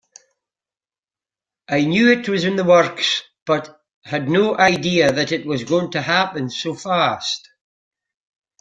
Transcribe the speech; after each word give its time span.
I 1.69 1.81
knew 1.85 2.09
it 2.09 2.27
was 2.27 2.43
in 2.43 2.55
the 2.55 2.63
works, 2.63 3.21
but 3.45 3.83
had 4.03 4.29
no 4.29 4.57
idea 4.57 5.11
that 5.11 5.31
it 5.31 5.45
was 5.45 5.63
going 5.63 5.91
to 5.91 6.01
happen 6.01 6.49
so 6.49 6.73
fast. 6.73 7.47